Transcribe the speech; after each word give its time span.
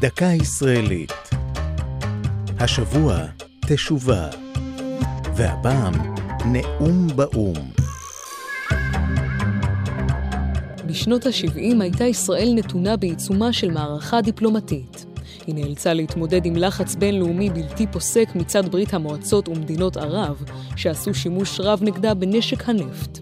דקה 0.00 0.26
ישראלית. 0.26 1.12
השבוע 2.58 3.18
תשובה, 3.66 4.28
והפעם 5.36 5.94
נאום 6.46 7.06
באו"ם. 7.16 7.70
בשנות 10.86 11.26
ה-70 11.26 11.80
הייתה 11.80 12.04
ישראל 12.04 12.52
נתונה 12.54 12.96
בעיצומה 12.96 13.52
של 13.52 13.70
מערכה 13.70 14.20
דיפלומטית. 14.20 15.06
היא 15.46 15.54
נאלצה 15.54 15.94
להתמודד 15.94 16.46
עם 16.46 16.56
לחץ 16.56 16.94
בינלאומי 16.94 17.50
בלתי 17.50 17.86
פוסק 17.86 18.28
מצד 18.34 18.68
ברית 18.68 18.94
המועצות 18.94 19.48
ומדינות 19.48 19.96
ערב, 19.96 20.44
שעשו 20.76 21.14
שימוש 21.14 21.60
רב 21.60 21.78
נגדה 21.82 22.14
בנשק 22.14 22.68
הנפט. 22.68 23.18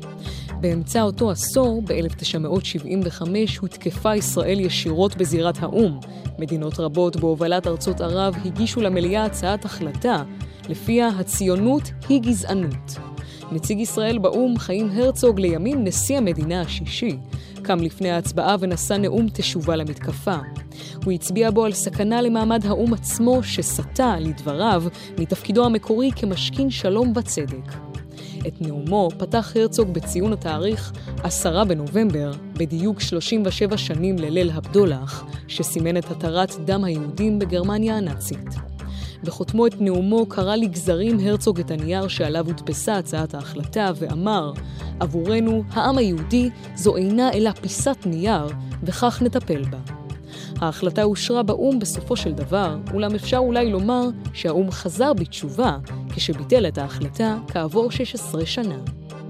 באמצע 0.65 1.03
אותו 1.03 1.31
עשור, 1.31 1.83
ב-1975, 1.83 3.23
הותקפה 3.61 4.17
ישראל 4.17 4.61
ישירות 4.61 5.17
בזירת 5.17 5.62
האו"ם. 5.62 6.01
מדינות 6.38 6.80
רבות 6.80 7.16
בהובלת 7.16 7.66
ארצות 7.66 8.01
ערב 8.01 8.34
הגישו 8.45 8.80
למליאה 8.80 9.24
הצעת 9.24 9.65
החלטה, 9.65 10.23
לפיה 10.69 11.09
הציונות 11.09 11.83
היא 12.09 12.21
גזענות. 12.21 12.97
נציג 13.52 13.80
ישראל 13.80 14.19
באו"ם, 14.19 14.59
חיים 14.59 14.91
הרצוג, 14.95 15.41
לימים 15.41 15.85
נשיא 15.85 16.16
המדינה 16.19 16.61
השישי, 16.61 17.16
קם 17.62 17.79
לפני 17.79 18.10
ההצבעה 18.10 18.57
ונשא 18.60 18.95
נאום 18.95 19.29
תשובה 19.29 19.77
למתקפה. 19.77 20.37
הוא 21.05 21.12
הצביע 21.12 21.51
בו 21.51 21.65
על 21.65 21.73
סכנה 21.73 22.23
למעמד 22.23 22.66
האו"ם 22.66 22.95
עצמו, 22.95 23.43
שסטה, 23.43 24.16
לדבריו, 24.21 24.85
מתפקידו 25.19 25.65
המקורי 25.65 26.10
כמשכין 26.16 26.71
שלום 26.71 27.12
וצדק. 27.16 27.94
את 28.47 28.61
נאומו 28.61 29.09
פתח 29.19 29.53
הרצוג 29.57 29.89
בציון 29.95 30.33
התאריך 30.33 30.93
10 31.23 31.65
בנובמבר, 31.65 32.33
בדיוק 32.52 33.01
37 33.01 33.77
שנים 33.77 34.19
לליל 34.19 34.51
הבדולח, 34.51 35.25
שסימן 35.48 35.97
את 35.97 36.11
התרת 36.11 36.52
דם 36.65 36.85
היהודים 36.85 37.38
בגרמניה 37.38 37.96
הנאצית. 37.96 38.49
בחותמו 39.23 39.66
את 39.66 39.80
נאומו 39.80 40.27
קרא 40.27 40.57
לגזרים 40.57 41.18
הרצוג 41.21 41.60
את 41.60 41.71
הנייר 41.71 42.09
שעליו 42.09 42.46
הודפסה 42.46 42.99
הצעת 42.99 43.35
ההחלטה 43.35 43.91
ואמר, 43.96 44.52
עבורנו, 45.01 45.63
העם 45.71 45.99
היהודי, 45.99 46.51
זו 46.74 46.96
אינה 46.96 47.33
אלא 47.33 47.51
פיסת 47.51 47.96
נייר, 48.07 48.46
וכך 48.83 49.23
נטפל 49.23 49.63
בה. 49.63 50.04
ההחלטה 50.60 51.02
אושרה 51.02 51.43
באו"ם 51.43 51.79
בסופו 51.79 52.16
של 52.16 52.32
דבר, 52.32 52.77
אולם 52.95 53.15
אפשר 53.15 53.38
אולי 53.38 53.71
לומר 53.71 54.09
שהאו"ם 54.32 54.71
חזר 54.71 55.13
בתשובה 55.13 55.79
כשביטל 56.15 56.68
את 56.68 56.79
ההחלטה 56.79 57.38
כעבור 57.49 57.90
16 57.90 58.46
שנה. 58.46 58.77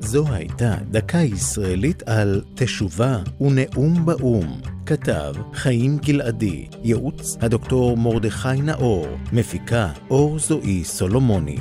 זו 0.01 0.25
הייתה 0.29 0.75
דקה 0.91 1.19
ישראלית 1.19 2.03
על 2.07 2.43
תשובה 2.55 3.19
ונאום 3.41 4.07
באו"ם. 4.07 4.61
כתב 4.87 5.35
חיים 5.55 5.99
גלעדי, 5.99 6.67
ייעוץ 6.83 7.37
הדוקטור 7.41 7.97
מרדכי 7.97 8.61
נאור, 8.63 9.07
מפיקה 9.33 9.89
אור 10.11 10.39
זועי 10.39 10.85
סולומוני. 10.85 11.59